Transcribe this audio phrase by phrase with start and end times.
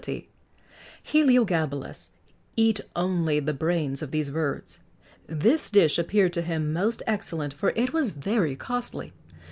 [1.03, 2.09] _]Heliogabalus
[2.57, 4.79] eat only the brains of these birds.[XX
[5.27, 9.13] 54] This dish appeared to him most excellent, for it was very costly.